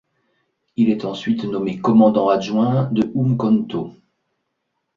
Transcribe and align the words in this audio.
Il 0.77 0.89
est 0.89 1.05
ensuite 1.05 1.43
nommé 1.43 1.79
Commandant 1.79 2.29
adjoint 2.29 2.85
de 2.91 3.03
Umkontho. 3.15 3.93